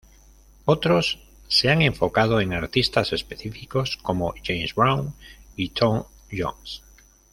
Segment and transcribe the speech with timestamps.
[0.65, 5.13] Otros se han enfocado en artistas específicos, como James Brown
[5.55, 6.81] y Tom Jones.